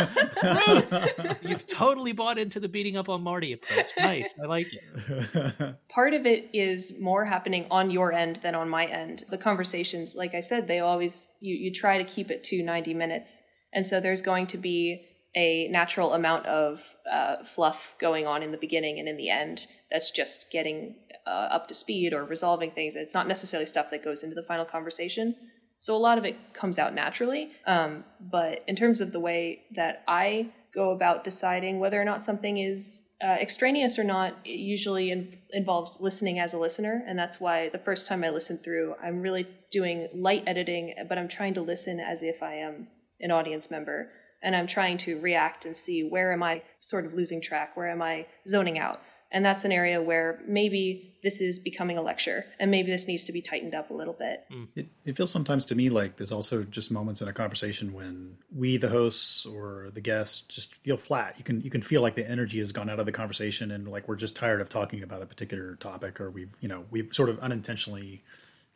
Ruth, 0.43 1.37
you've 1.41 1.67
totally 1.67 2.11
bought 2.11 2.37
into 2.37 2.59
the 2.59 2.67
beating 2.67 2.97
up 2.97 3.09
on 3.09 3.21
Marty 3.21 3.53
approach. 3.53 3.91
Nice, 3.97 4.33
I 4.41 4.45
like 4.45 4.67
it. 4.71 5.75
Part 5.89 6.13
of 6.13 6.25
it 6.25 6.49
is 6.53 6.99
more 6.99 7.25
happening 7.25 7.65
on 7.71 7.89
your 7.89 8.13
end 8.13 8.37
than 8.37 8.55
on 8.55 8.69
my 8.69 8.85
end. 8.85 9.25
The 9.29 9.37
conversations, 9.37 10.15
like 10.15 10.33
I 10.33 10.39
said, 10.39 10.67
they 10.67 10.79
always 10.79 11.35
you 11.39 11.55
you 11.55 11.71
try 11.71 11.97
to 11.97 12.03
keep 12.03 12.31
it 12.31 12.43
to 12.45 12.63
ninety 12.63 12.93
minutes, 12.93 13.47
and 13.73 13.85
so 13.85 13.99
there's 13.99 14.21
going 14.21 14.47
to 14.47 14.57
be 14.57 15.05
a 15.35 15.67
natural 15.67 16.13
amount 16.13 16.45
of 16.47 16.97
uh, 17.09 17.43
fluff 17.43 17.95
going 17.99 18.25
on 18.25 18.41
in 18.41 18.51
the 18.51 18.57
beginning 18.57 18.99
and 18.99 19.07
in 19.07 19.17
the 19.17 19.29
end. 19.29 19.67
That's 19.91 20.11
just 20.11 20.51
getting 20.51 20.95
uh, 21.29 21.49
up 21.51 21.67
to 21.67 21.75
speed 21.75 22.13
or 22.13 22.23
resolving 22.23 22.71
things. 22.71 22.95
It's 22.95 23.13
not 23.13 23.27
necessarily 23.27 23.67
stuff 23.67 23.91
that 23.91 24.03
goes 24.03 24.23
into 24.23 24.35
the 24.35 24.43
final 24.43 24.65
conversation. 24.65 25.35
So 25.77 25.95
a 25.95 25.97
lot 25.97 26.17
of 26.17 26.25
it 26.25 26.53
comes 26.53 26.79
out 26.79 26.93
naturally. 26.93 27.51
Um, 27.65 28.03
but 28.19 28.63
in 28.67 28.75
terms 28.75 28.99
of 28.99 29.11
the 29.11 29.19
way 29.19 29.61
that 29.75 30.03
I 30.07 30.51
go 30.73 30.91
about 30.91 31.23
deciding 31.23 31.79
whether 31.79 32.01
or 32.01 32.05
not 32.05 32.23
something 32.23 32.57
is 32.57 33.09
uh, 33.23 33.37
extraneous 33.39 33.97
or 33.99 34.03
not, 34.03 34.37
it 34.45 34.59
usually 34.59 35.11
in- 35.11 35.37
involves 35.51 36.01
listening 36.01 36.39
as 36.39 36.53
a 36.53 36.57
listener. 36.57 37.03
And 37.07 37.17
that's 37.17 37.39
why 37.39 37.69
the 37.69 37.77
first 37.77 38.07
time 38.07 38.23
I 38.23 38.29
listen 38.29 38.57
through, 38.57 38.95
I'm 39.01 39.21
really 39.21 39.47
doing 39.71 40.09
light 40.13 40.43
editing, 40.47 40.95
but 41.07 41.17
I'm 41.17 41.27
trying 41.27 41.53
to 41.55 41.61
listen 41.61 41.99
as 41.99 42.23
if 42.23 42.41
I 42.41 42.55
am 42.55 42.87
an 43.19 43.31
audience 43.31 43.69
member. 43.69 44.11
And 44.41 44.55
I'm 44.55 44.67
trying 44.67 44.97
to 44.99 45.19
react 45.19 45.65
and 45.65 45.75
see 45.75 46.01
where 46.01 46.31
am 46.31 46.41
I 46.41 46.63
sort 46.79 47.05
of 47.05 47.13
losing 47.13 47.41
track? 47.41 47.75
Where 47.75 47.89
am 47.89 48.01
I 48.01 48.25
zoning 48.47 48.79
out? 48.79 49.01
And 49.31 49.45
that's 49.45 49.63
an 49.63 49.71
area 49.71 50.01
where 50.01 50.39
maybe 50.47 51.13
this 51.21 51.39
is 51.39 51.59
becoming 51.59 51.97
a 51.97 52.01
lecture 52.01 52.45
and 52.59 52.71
maybe 52.71 52.89
this 52.91 53.07
needs 53.07 53.25
to 53.25 53.31
be 53.31 53.41
tightened 53.41 53.75
up 53.75 53.91
a 53.91 53.93
little 53.93 54.13
bit. 54.13 54.45
It, 54.75 54.87
it 55.05 55.17
feels 55.17 55.31
sometimes 55.31 55.65
to 55.65 55.75
me 55.75 55.89
like 55.89 56.17
there's 56.17 56.31
also 56.31 56.63
just 56.63 56.91
moments 56.91 57.21
in 57.21 57.27
a 57.27 57.33
conversation 57.33 57.93
when 57.93 58.37
we, 58.55 58.77
the 58.77 58.89
hosts 58.89 59.45
or 59.45 59.91
the 59.93 60.01
guests, 60.01 60.41
just 60.41 60.75
feel 60.75 60.97
flat. 60.97 61.35
You 61.37 61.43
can 61.43 61.61
you 61.61 61.69
can 61.69 61.81
feel 61.81 62.01
like 62.01 62.15
the 62.15 62.27
energy 62.27 62.59
has 62.59 62.71
gone 62.71 62.89
out 62.89 62.99
of 62.99 63.05
the 63.05 63.11
conversation 63.11 63.69
and 63.69 63.87
like 63.87 64.07
we're 64.07 64.15
just 64.15 64.35
tired 64.35 64.61
of 64.61 64.69
talking 64.69 65.03
about 65.03 65.21
a 65.21 65.25
particular 65.25 65.75
topic 65.75 66.19
or 66.19 66.31
we've 66.31 66.55
you 66.59 66.67
know 66.67 66.85
we've 66.89 67.13
sort 67.13 67.29
of 67.29 67.39
unintentionally 67.39 68.23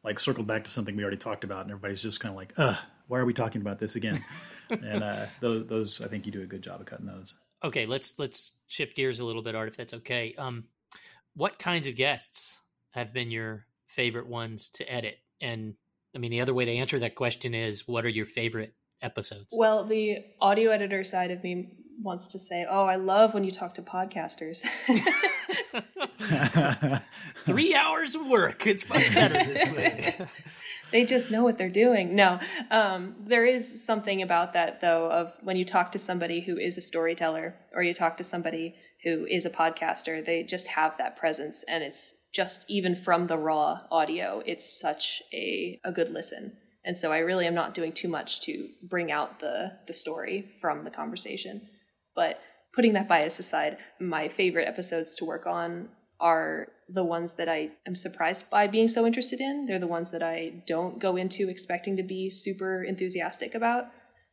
like 0.04 0.20
circled 0.20 0.48
back 0.48 0.66
to 0.66 0.72
something 0.72 0.96
we 0.96 1.04
already 1.04 1.18
talked 1.18 1.44
about 1.44 1.62
and 1.62 1.72
everybody's 1.72 2.02
just 2.02 2.20
kind 2.20 2.32
of 2.32 2.36
like, 2.36 2.54
uh, 2.58 2.76
why 3.08 3.20
are 3.20 3.26
we 3.26 3.34
talking 3.34 3.62
about 3.62 3.80
this 3.80 3.96
again? 3.96 4.24
and 4.70 5.04
uh, 5.04 5.26
those, 5.40 5.68
those 5.68 6.02
I 6.02 6.08
think 6.08 6.26
you 6.26 6.32
do 6.32 6.42
a 6.42 6.46
good 6.46 6.62
job 6.62 6.80
of 6.82 6.86
cutting 6.86 7.06
those. 7.06 7.36
Okay, 7.64 7.86
let's 7.86 8.16
let's 8.18 8.54
shift 8.68 8.96
gears 8.96 9.20
a 9.20 9.26
little 9.26 9.42
bit, 9.42 9.56
Art, 9.56 9.70
if 9.70 9.78
that's 9.78 9.94
okay. 9.94 10.36
Um, 10.38 10.66
what 11.36 11.58
kinds 11.58 11.88
of 11.88 11.96
guests 11.96 12.60
have 12.92 13.14
been 13.14 13.32
your 13.32 13.66
favorite 13.88 14.28
ones 14.28 14.70
to 14.72 14.92
edit? 14.92 15.20
And 15.42 15.76
I 16.16 16.20
mean, 16.20 16.32
the 16.32 16.42
other 16.42 16.54
way 16.54 16.66
to 16.66 16.72
answer 16.72 17.00
that 17.00 17.16
question 17.16 17.54
is, 17.54 17.88
what 17.88 18.06
are 18.06 18.10
your 18.10 18.26
favorite 18.26 18.76
episodes? 19.02 19.54
Well, 19.58 19.86
the 19.86 20.20
audio 20.42 20.72
editor 20.72 21.04
side 21.04 21.32
of 21.32 21.44
me 21.44 21.74
wants 22.02 22.28
to 22.30 22.40
say, 22.40 22.66
"Oh, 22.70 22.86
I 22.86 22.98
love 22.98 23.34
when 23.34 23.44
you 23.44 23.52
talk 23.52 23.76
to 23.76 23.82
podcasters." 23.82 24.66
Three 27.36 27.76
hours 27.76 28.16
of 28.16 28.28
work. 28.28 28.66
It's 28.68 28.88
much 28.88 29.14
better 29.14 29.44
this 29.44 29.76
way. 29.76 30.28
they 30.92 31.06
just 31.06 31.32
know 31.32 31.44
what 31.44 31.58
they're 31.58 31.70
doing. 31.70 32.16
No, 32.16 32.40
um, 32.72 33.16
there 33.20 33.46
is 33.46 33.84
something 33.84 34.22
about 34.22 34.54
that 34.54 34.82
though. 34.82 35.10
Of 35.12 35.34
when 35.42 35.58
you 35.58 35.66
talk 35.66 35.92
to 35.94 36.00
somebody 36.00 36.42
who 36.42 36.58
is 36.58 36.78
a 36.78 36.82
storyteller, 36.82 37.56
or 37.74 37.84
you 37.84 37.94
talk 37.94 38.18
to 38.18 38.24
somebody 38.24 38.76
who 39.04 39.26
is 39.26 39.46
a 39.46 39.50
podcaster, 39.50 40.24
they 40.24 40.44
just 40.44 40.68
have 40.68 40.98
that 40.98 41.16
presence, 41.16 41.64
and 41.68 41.84
it's 41.84 42.28
just 42.34 42.70
even 42.70 42.96
from 42.96 43.28
the 43.28 43.38
raw 43.38 43.82
audio, 43.92 44.42
it's 44.46 44.80
such 44.80 45.22
a, 45.32 45.80
a 45.84 45.92
good 45.92 46.10
listen. 46.10 46.58
And 46.86 46.98
so 46.98 47.12
I 47.12 47.20
really 47.20 47.48
am 47.48 47.56
not 47.56 47.74
doing 47.74 47.94
too 47.94 48.08
much 48.08 48.42
to 48.42 48.70
bring 48.82 49.12
out 49.12 49.40
the 49.40 49.74
the 49.88 49.94
story 49.94 50.50
from 50.60 50.84
the 50.84 50.92
conversation. 50.92 51.70
But 52.16 52.40
putting 52.74 52.94
that 52.94 53.08
bias 53.08 53.40
aside, 53.40 53.78
my 54.00 54.28
favorite 54.28 54.68
episodes 54.68 55.16
to 55.16 55.26
work 55.26 55.46
on 55.46 55.90
are 56.20 56.68
the 56.90 57.04
ones 57.04 57.34
that 57.34 57.50
I 57.50 57.72
am 57.88 57.96
surprised 57.96 58.50
by 58.50 58.68
being 58.68 58.88
so 58.88 59.06
interested 59.06 59.40
in. 59.40 59.66
They're 59.66 59.80
the 59.80 59.88
ones 59.88 60.12
that 60.12 60.24
I 60.24 60.64
don't 60.68 61.00
go 61.00 61.16
into 61.16 61.50
expecting 61.50 61.98
to 61.98 62.04
be 62.04 62.30
super 62.30 62.84
enthusiastic 62.84 63.56
about. 63.56 63.86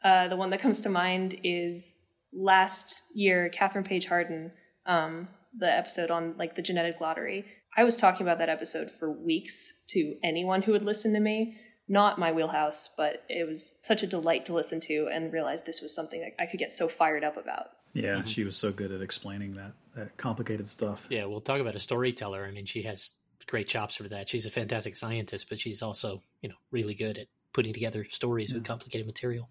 Uh, 0.02 0.28
the 0.28 0.36
one 0.36 0.50
that 0.50 0.60
comes 0.60 0.80
to 0.82 0.88
mind 0.88 1.36
is 1.42 1.96
last 2.32 3.02
year, 3.14 3.50
Kathryn 3.52 3.84
Paige 3.84 4.06
Harden, 4.06 4.52
um, 4.86 5.28
the 5.56 5.70
episode 5.70 6.10
on 6.10 6.36
like 6.38 6.54
the 6.54 6.62
genetic 6.62 7.00
lottery. 7.00 7.44
I 7.76 7.84
was 7.84 7.96
talking 7.96 8.26
about 8.26 8.38
that 8.38 8.48
episode 8.48 8.90
for 8.90 9.10
weeks 9.10 9.84
to 9.90 10.16
anyone 10.22 10.62
who 10.62 10.72
would 10.72 10.84
listen 10.84 11.12
to 11.14 11.20
me. 11.20 11.56
Not 11.88 12.18
my 12.18 12.30
wheelhouse, 12.30 12.94
but 12.96 13.24
it 13.28 13.48
was 13.48 13.80
such 13.82 14.02
a 14.04 14.06
delight 14.06 14.44
to 14.46 14.54
listen 14.54 14.80
to 14.82 15.08
and 15.12 15.32
realize 15.32 15.62
this 15.62 15.80
was 15.80 15.94
something 15.94 16.20
that 16.20 16.40
I 16.40 16.46
could 16.46 16.60
get 16.60 16.72
so 16.72 16.86
fired 16.86 17.24
up 17.24 17.36
about. 17.36 17.66
Yeah, 17.92 18.16
mm-hmm. 18.16 18.26
she 18.26 18.44
was 18.44 18.56
so 18.56 18.70
good 18.70 18.92
at 18.92 19.02
explaining 19.02 19.54
that 19.54 19.72
that 19.96 20.16
complicated 20.16 20.68
stuff. 20.68 21.04
Yeah, 21.10 21.24
we'll 21.24 21.40
talk 21.40 21.60
about 21.60 21.74
a 21.74 21.80
storyteller. 21.80 22.44
I 22.44 22.52
mean, 22.52 22.66
she 22.66 22.82
has 22.82 23.10
great 23.46 23.68
chops 23.68 23.96
for 23.96 24.08
that. 24.08 24.28
She's 24.28 24.46
a 24.46 24.50
fantastic 24.50 24.96
scientist, 24.96 25.48
but 25.48 25.58
she's 25.58 25.82
also, 25.82 26.22
you 26.40 26.48
know, 26.48 26.54
really 26.70 26.94
good 26.94 27.18
at 27.18 27.26
putting 27.52 27.72
together 27.72 28.06
stories 28.08 28.50
yeah. 28.50 28.58
with 28.58 28.64
complicated 28.64 29.06
material. 29.06 29.48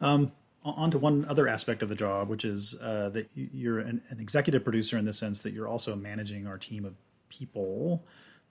Um, 0.00 0.32
on 0.64 0.90
to 0.92 0.98
one 0.98 1.24
other 1.28 1.48
aspect 1.48 1.82
of 1.82 1.88
the 1.88 1.94
job, 1.94 2.28
which 2.28 2.44
is 2.44 2.78
uh, 2.80 3.10
that 3.10 3.28
you're 3.34 3.80
an, 3.80 4.02
an, 4.10 4.20
executive 4.20 4.62
producer 4.62 4.96
in 4.96 5.04
the 5.04 5.12
sense 5.12 5.40
that 5.40 5.52
you're 5.52 5.66
also 5.66 5.96
managing 5.96 6.46
our 6.46 6.56
team 6.56 6.84
of 6.84 6.94
people 7.28 8.04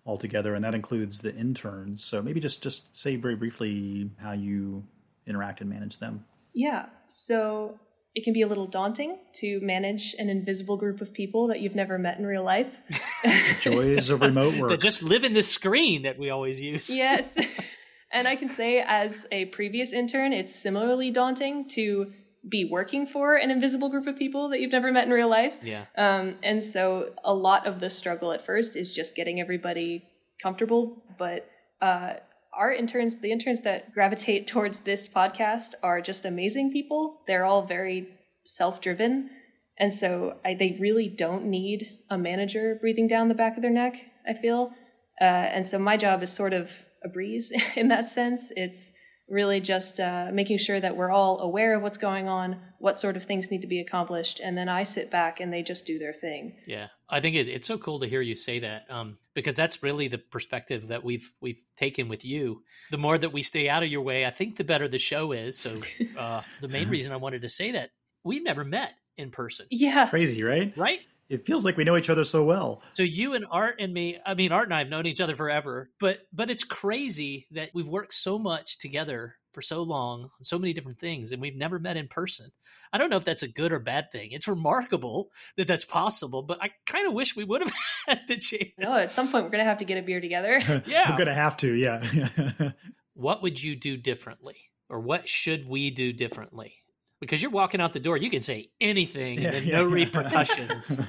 altogether, 0.06 0.56
and 0.56 0.64
that 0.64 0.76
includes 0.76 1.22
the 1.22 1.34
interns. 1.34 2.04
So 2.04 2.22
maybe 2.22 2.40
just 2.40 2.64
just 2.64 2.96
say 2.98 3.16
very 3.16 3.36
briefly 3.36 4.10
how 4.18 4.34
you 4.34 4.84
interact 5.26 5.62
and 5.62 5.70
manage 5.70 6.00
them. 6.00 6.26
Yeah. 6.54 6.88
So 7.08 7.80
it 8.14 8.24
can 8.24 8.34
be 8.34 8.42
a 8.42 8.48
little 8.48 8.68
daunting 8.68 9.18
to 9.34 9.60
manage 9.62 10.16
an 10.20 10.30
invisible 10.30 10.76
group 10.76 11.00
of 11.00 11.14
people 11.14 11.48
that 11.48 11.62
you've 11.62 11.76
never 11.76 11.98
met 11.98 12.18
in 12.18 12.26
real 12.26 12.44
life. 12.44 12.82
Joys 13.62 14.10
of 14.10 14.22
remote 14.22 14.58
work. 14.58 14.70
that 14.70 14.82
just 14.82 15.02
live 15.02 15.24
in 15.24 15.34
this 15.34 15.48
screen 15.48 16.04
that 16.04 16.20
we 16.20 16.30
always 16.30 16.60
use. 16.60 16.90
Yes. 16.90 17.34
and 18.12 18.28
I 18.28 18.36
can 18.36 18.50
say, 18.50 18.84
as 18.86 19.26
a 19.32 19.46
previous 19.46 19.94
intern, 19.94 20.34
it's 20.34 20.54
similarly 20.54 21.10
daunting 21.10 21.68
to 21.70 22.12
be 22.48 22.66
working 22.66 23.06
for 23.06 23.36
an 23.36 23.50
invisible 23.50 23.88
group 23.88 24.08
of 24.08 24.18
people 24.18 24.50
that 24.50 24.60
you've 24.60 24.72
never 24.72 24.92
met 24.92 25.06
in 25.06 25.12
real 25.12 25.30
life. 25.30 25.56
Yeah. 25.64 25.86
Um, 25.96 26.36
and 26.44 26.62
so 26.62 27.14
a 27.24 27.34
lot 27.34 27.66
of 27.66 27.80
the 27.80 27.90
struggle 27.90 28.34
at 28.34 28.46
first 28.46 28.76
is 28.76 28.94
just 28.94 29.16
getting 29.16 29.40
everybody 29.40 30.04
comfortable. 30.42 31.04
But 31.18 31.48
uh, 31.82 32.16
our 32.54 32.72
interns, 32.72 33.22
the 33.22 33.32
interns 33.32 33.62
that 33.62 33.94
gravitate 33.94 34.48
towards 34.48 34.80
this 34.80 35.08
podcast, 35.08 35.74
are 35.84 36.02
just 36.02 36.26
amazing 36.26 36.72
people. 36.72 37.22
They're 37.28 37.46
all 37.46 37.64
very 37.64 38.10
self 38.44 38.82
driven. 38.82 39.30
And 39.78 39.94
so 39.94 40.38
I, 40.46 40.54
they 40.54 40.78
really 40.80 41.08
don't 41.08 41.46
need 41.46 42.00
a 42.10 42.18
manager 42.18 42.78
breathing 42.80 43.08
down 43.08 43.30
the 43.30 43.34
back 43.34 43.56
of 43.56 43.62
their 43.62 43.72
neck, 43.72 44.06
I 44.28 44.34
feel. 44.34 44.72
Uh, 45.20 45.24
and 45.24 45.66
so 45.66 45.80
my 45.80 45.98
job 45.98 46.22
is 46.22 46.32
sort 46.32 46.54
of 46.54 46.86
a 47.04 47.10
breeze 47.10 47.52
in 47.76 47.88
that 47.88 48.08
sense. 48.08 48.52
It's 48.56 48.94
really 49.32 49.62
just 49.62 50.00
uh, 50.00 50.30
making 50.32 50.58
sure 50.58 50.80
that 50.80 50.96
we're 50.98 51.10
all 51.10 51.40
aware 51.40 51.76
of 51.76 51.82
what's 51.82 51.98
going 51.98 52.28
on, 52.28 52.60
what 52.80 53.00
sort 53.00 53.16
of 53.16 53.24
things 53.24 53.50
need 53.50 53.62
to 53.62 53.68
be 53.68 53.80
accomplished, 53.80 54.42
and 54.44 54.58
then 54.58 54.68
I 54.68 54.84
sit 54.84 55.10
back 55.10 55.40
and 55.40 55.54
they 55.54 55.64
just 55.64 55.88
do 55.88 55.98
their 55.98 56.14
thing. 56.14 56.58
Yeah, 56.68 56.88
I 57.12 57.20
think 57.20 57.36
it, 57.36 57.48
it's 57.48 57.68
so 57.68 57.78
cool 57.78 58.00
to 58.00 58.08
hear 58.08 58.22
you 58.22 58.36
say 58.36 58.60
that 58.60 58.90
um, 58.90 59.18
because 59.34 59.56
that's 59.56 59.84
really 59.84 60.08
the 60.08 60.18
perspective 60.18 60.88
that 60.88 61.04
we've 61.04 61.32
we've 61.42 61.62
taken 61.78 62.08
with 62.08 62.26
you. 62.26 62.64
The 62.90 62.98
more 62.98 63.18
that 63.18 63.34
we 63.34 63.44
stay 63.44 63.70
out 63.70 63.84
of 63.84 63.90
your 63.90 64.02
way, 64.02 64.26
I 64.26 64.32
think 64.32 64.56
the 64.56 64.64
better 64.64 64.88
the 64.88 64.98
show 64.98 65.32
is. 65.32 65.58
So 65.58 65.82
uh, 66.18 66.42
the 66.62 66.68
main 66.68 66.90
reason 66.90 67.12
I 67.12 67.18
wanted 67.18 67.42
to 67.44 67.50
say 67.50 67.74
that 67.74 67.92
we've 68.24 68.44
never 68.44 68.64
met 68.64 68.94
in 69.18 69.30
person. 69.32 69.68
Yeah, 69.70 70.08
crazy, 70.08 70.42
right? 70.44 70.74
Right 70.78 71.02
it 71.32 71.46
feels 71.46 71.64
like 71.64 71.78
we 71.78 71.86
know 71.86 71.96
each 71.96 72.10
other 72.10 72.26
so 72.26 72.44
well. 72.44 72.82
So 72.92 73.04
you 73.04 73.36
and 73.36 73.46
Art 73.50 73.76
and 73.80 73.94
me, 73.94 74.20
I 74.26 74.34
mean 74.34 74.52
Art 74.52 74.66
and 74.68 74.74
I 74.74 74.80
have 74.80 74.90
known 74.90 75.06
each 75.06 75.22
other 75.22 75.36
forever, 75.36 75.90
but 75.98 76.20
but 76.34 76.50
it's 76.50 76.66
crazy 76.66 77.48
that 77.52 77.70
we've 77.74 77.88
worked 77.88 78.14
so 78.14 78.38
much 78.38 78.78
together 78.78 79.36
for 79.54 79.62
so 79.62 79.84
long 79.84 80.24
on 80.24 80.44
so 80.44 80.58
many 80.58 80.74
different 80.74 81.00
things 81.00 81.32
and 81.32 81.42
we've 81.42 81.56
never 81.56 81.80
met 81.80 81.98
in 81.98 82.08
person. 82.08 82.52
I 82.94 82.98
don't 82.98 83.10
know 83.10 83.18
if 83.18 83.24
that's 83.24 83.44
a 83.44 83.48
good 83.48 83.72
or 83.72 83.80
bad 83.80 84.12
thing. 84.12 84.32
It's 84.32 84.48
remarkable 84.48 85.32
that 85.58 85.68
that's 85.68 85.86
possible, 85.86 86.44
but 86.44 86.62
I 86.62 86.72
kind 86.86 87.08
of 87.08 87.14
wish 87.14 87.36
we 87.36 87.44
would 87.44 87.62
have 87.62 87.74
had 88.08 88.22
the 88.28 88.38
chance. 88.38 88.72
No, 88.78 88.92
at 88.92 89.14
some 89.14 89.30
point 89.32 89.46
we're 89.46 89.52
going 89.52 89.64
to 89.64 89.70
have 89.70 89.80
to 89.80 89.86
get 89.86 89.98
a 89.98 90.02
beer 90.02 90.22
together. 90.22 90.60
yeah. 90.86 91.10
we're 91.10 91.18
going 91.18 91.28
to 91.28 91.34
have 91.34 91.58
to, 91.58 91.74
yeah. 91.74 92.72
what 93.14 93.42
would 93.42 93.62
you 93.62 93.76
do 93.76 93.98
differently? 93.98 94.58
Or 94.90 95.00
what 95.00 95.30
should 95.30 95.70
we 95.70 95.90
do 95.90 96.12
differently? 96.12 96.82
because 97.22 97.42
you're 97.42 97.52
walking 97.52 97.80
out 97.80 97.94
the 97.94 98.00
door, 98.00 98.18
you 98.18 98.30
can 98.30 98.42
say 98.42 98.72
anything 98.82 99.40
yeah, 99.40 99.52
and 99.52 99.66
yeah, 99.66 99.78
no 99.78 99.88
yeah. 99.88 99.94
repercussions. 99.94 101.00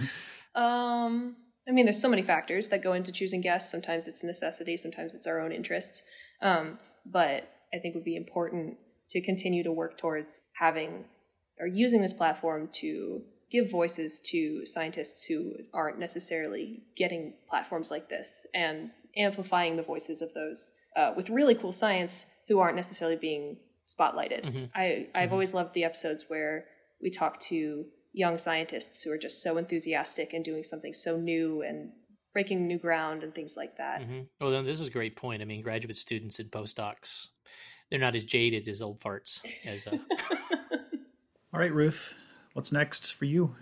um, 0.54 1.34
I 1.66 1.72
mean, 1.72 1.87
there's 1.87 2.00
so 2.00 2.08
many 2.08 2.22
factors 2.22 2.68
that 2.68 2.82
go 2.82 2.92
into 2.92 3.11
choosing 3.11 3.40
guests. 3.40 3.72
Sometimes 3.72 4.06
it's 4.06 4.22
necessity, 4.22 4.76
sometimes 4.76 5.14
it's 5.14 5.26
our 5.26 5.40
own 5.40 5.50
interests. 5.50 6.04
Um, 6.40 6.78
but 7.04 7.50
I 7.75 7.79
think 7.79 7.95
would 7.95 8.05
be 8.05 8.17
important 8.17 8.76
to 9.09 9.21
continue 9.21 9.62
to 9.62 9.73
work 9.73 9.99
towards 9.99 10.41
having 10.55 11.05
or 11.59 11.67
using 11.67 12.00
this 12.00 12.12
platform 12.12 12.69
to 12.73 13.23
give 13.50 13.71
voices 13.71 14.21
to 14.21 14.64
scientists 14.64 15.25
who 15.25 15.52
aren't 15.75 15.99
necessarily 15.99 16.83
getting 16.97 17.35
platforms 17.49 17.91
like 17.91 18.09
this 18.09 18.47
and 18.55 18.91
amplifying 19.17 19.76
the 19.76 19.83
voices 19.83 20.23
of 20.23 20.33
those 20.33 20.79
uh, 20.97 21.12
with 21.14 21.29
really 21.29 21.55
cool 21.55 21.73
science 21.73 22.35
who 22.49 22.59
aren't 22.59 22.76
necessarily 22.76 23.17
being 23.17 23.59
spotlighted. 23.87 24.45
Mm-hmm. 24.45 24.64
I 24.75 25.09
I've 25.14 25.25
mm-hmm. 25.25 25.33
always 25.33 25.55
loved 25.55 25.75
the 25.75 25.85
episodes 25.85 26.25
where 26.29 26.64
we 27.02 27.11
talk 27.11 27.38
to 27.41 27.85
young 28.12 28.38
scientists 28.38 29.02
who 29.02 29.11
are 29.11 29.19
just 29.19 29.43
so 29.43 29.57
enthusiastic 29.57 30.33
and 30.33 30.45
doing 30.45 30.62
something 30.62 30.93
so 30.93 31.17
new 31.17 31.62
and 31.62 31.93
breaking 32.33 32.67
new 32.67 32.79
ground 32.79 33.23
and 33.23 33.35
things 33.35 33.57
like 33.57 33.77
that. 33.77 34.03
Mm-hmm. 34.03 34.21
Well, 34.41 34.51
then 34.51 34.65
this 34.65 34.81
is 34.81 34.89
a 34.89 34.91
great 34.91 35.17
point. 35.17 35.43
I 35.43 35.45
mean, 35.45 35.62
graduate 35.62 35.97
students 35.97 36.39
and 36.39 36.51
postdocs, 36.51 37.29
they're 37.91 37.99
not 37.99 38.17
as 38.17 38.25
jaded 38.25 38.69
as 38.69 38.83
old 38.83 39.01
farts. 39.01 39.41
As 39.67 39.87
uh... 39.87 39.99
all 41.53 41.61
right, 41.61 41.73
Ruth, 41.73 42.15
what's 42.55 42.73
next 42.73 43.15
for 43.15 43.25
you? 43.25 43.55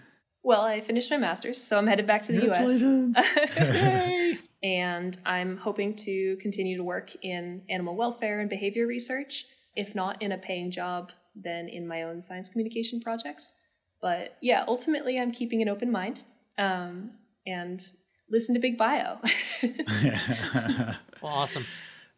Well, 0.42 0.62
I 0.62 0.80
finished 0.80 1.10
my 1.10 1.18
master's, 1.18 1.62
so 1.62 1.76
I'm 1.76 1.86
headed 1.86 2.06
back 2.06 2.22
to 2.22 2.32
the 2.32 2.44
U.S. 2.44 4.38
and 4.62 5.18
I'm 5.26 5.58
hoping 5.58 5.94
to 5.96 6.36
continue 6.36 6.78
to 6.78 6.84
work 6.84 7.10
in 7.22 7.62
animal 7.68 7.94
welfare 7.94 8.40
and 8.40 8.48
behavior 8.48 8.86
research 8.86 9.44
if 9.76 9.94
not 9.94 10.20
in 10.20 10.32
a 10.32 10.38
paying 10.38 10.70
job, 10.70 11.12
then 11.34 11.68
in 11.68 11.86
my 11.86 12.02
own 12.02 12.20
science 12.20 12.48
communication 12.48 13.00
projects. 13.00 13.54
But 14.00 14.36
yeah, 14.40 14.64
ultimately, 14.66 15.18
I'm 15.18 15.32
keeping 15.32 15.62
an 15.62 15.68
open 15.68 15.90
mind 15.92 16.24
um, 16.58 17.12
and 17.46 17.84
listen 18.30 18.54
to 18.54 18.60
Big 18.60 18.78
Bio. 18.78 19.18
well, 19.62 20.94
awesome. 21.22 21.66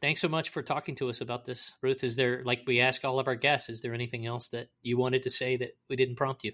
Thanks 0.00 0.20
so 0.20 0.28
much 0.28 0.50
for 0.50 0.62
talking 0.62 0.94
to 0.96 1.08
us 1.10 1.20
about 1.20 1.46
this, 1.46 1.74
Ruth. 1.80 2.02
Is 2.02 2.16
there, 2.16 2.42
like 2.44 2.62
we 2.66 2.80
ask 2.80 3.04
all 3.04 3.18
of 3.18 3.28
our 3.28 3.36
guests, 3.36 3.68
is 3.68 3.82
there 3.82 3.94
anything 3.94 4.26
else 4.26 4.48
that 4.48 4.68
you 4.82 4.98
wanted 4.98 5.22
to 5.22 5.30
say 5.30 5.56
that 5.56 5.76
we 5.88 5.96
didn't 5.96 6.16
prompt 6.16 6.44
you? 6.44 6.52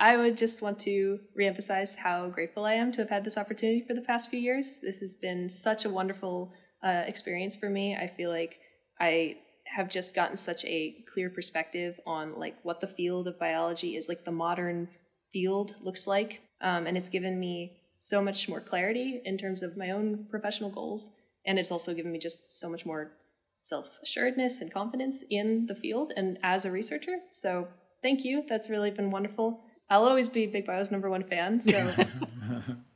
I 0.00 0.16
would 0.16 0.36
just 0.36 0.62
want 0.62 0.78
to 0.80 1.20
reemphasize 1.38 1.96
how 1.96 2.28
grateful 2.28 2.64
I 2.64 2.74
am 2.74 2.90
to 2.92 3.02
have 3.02 3.10
had 3.10 3.24
this 3.24 3.36
opportunity 3.36 3.84
for 3.86 3.94
the 3.94 4.00
past 4.00 4.30
few 4.30 4.40
years. 4.40 4.78
This 4.82 5.00
has 5.00 5.14
been 5.14 5.48
such 5.48 5.84
a 5.84 5.90
wonderful 5.90 6.52
uh, 6.82 7.04
experience 7.06 7.54
for 7.54 7.68
me. 7.68 7.94
I 7.94 8.06
feel 8.06 8.30
like 8.30 8.58
I 8.98 9.36
have 9.66 9.88
just 9.88 10.14
gotten 10.14 10.36
such 10.36 10.64
a 10.64 11.04
clear 11.12 11.30
perspective 11.30 12.00
on 12.06 12.38
like 12.38 12.56
what 12.64 12.80
the 12.80 12.88
field 12.88 13.28
of 13.28 13.38
biology 13.38 13.96
is 13.96 14.08
like 14.08 14.24
the 14.24 14.32
modern 14.32 14.88
field 15.32 15.76
looks 15.80 16.08
like 16.08 16.42
um, 16.60 16.86
and 16.86 16.96
it's 16.96 17.08
given 17.08 17.38
me 17.38 17.79
so 18.00 18.22
much 18.22 18.48
more 18.48 18.60
clarity 18.60 19.20
in 19.26 19.36
terms 19.36 19.62
of 19.62 19.76
my 19.76 19.90
own 19.90 20.26
professional 20.30 20.70
goals. 20.70 21.14
And 21.46 21.58
it's 21.58 21.70
also 21.70 21.94
given 21.94 22.10
me 22.10 22.18
just 22.18 22.50
so 22.58 22.70
much 22.70 22.86
more 22.86 23.12
self-assuredness 23.60 24.62
and 24.62 24.72
confidence 24.72 25.22
in 25.30 25.66
the 25.66 25.74
field 25.74 26.10
and 26.16 26.38
as 26.42 26.64
a 26.64 26.70
researcher. 26.70 27.18
So 27.30 27.68
thank 28.02 28.24
you. 28.24 28.42
That's 28.48 28.70
really 28.70 28.90
been 28.90 29.10
wonderful. 29.10 29.60
I'll 29.90 30.04
always 30.04 30.30
be 30.30 30.46
big 30.46 30.64
bio's 30.64 30.90
number 30.90 31.10
one 31.10 31.22
fan 31.22 31.60
so. 31.60 31.94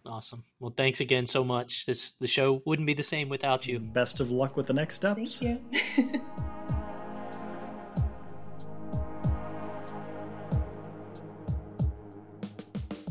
Awesome. 0.07 0.45
Well 0.61 0.75
thanks 0.77 1.01
again 1.01 1.27
so 1.27 1.43
much. 1.43 1.87
This 1.87 2.13
the 2.21 2.27
show 2.27 2.63
wouldn't 2.67 2.87
be 2.87 2.95
the 2.95 3.03
same 3.03 3.29
without 3.31 3.67
you. 3.67 3.79
Best 3.79 4.21
of 4.21 4.31
luck 4.31 4.57
with 4.57 4.67
the 4.67 4.75
next 4.75 4.97
steps. 4.97 5.39
Thank 5.39 5.63
you 5.97 6.21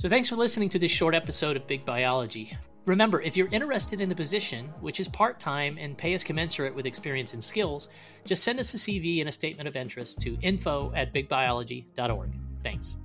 So 0.03 0.10
thanks 0.10 0.27
for 0.27 0.36
listening 0.36 0.67
to 0.72 0.79
this 0.79 0.91
short 0.91 1.15
episode 1.15 1.55
of 1.55 1.65
Big 1.65 1.86
Biology. 1.86 2.57
Remember, 2.86 3.22
if 3.22 3.38
you're 3.38 3.48
interested 3.53 4.01
in 4.01 4.10
the 4.10 4.15
position, 4.15 4.65
which 4.81 5.00
is 5.00 5.07
part 5.07 5.39
time 5.39 5.77
and 5.79 5.98
pay 5.98 6.12
is 6.12 6.25
commensurate 6.25 6.75
with 6.75 6.86
experience 6.86 7.31
and 7.33 7.41
skills, 7.41 7.88
just 8.25 8.43
send 8.43 8.60
us 8.60 8.74
a 8.74 8.77
CV 8.77 9.22
and 9.22 9.29
a 9.29 9.31
statement 9.31 9.65
of 9.65 9.77
interest 9.77 10.19
to 10.19 10.38
info 10.41 10.91
at 10.93 11.13
bigbiology.org. 11.13 12.33
Thanks. 12.63 12.98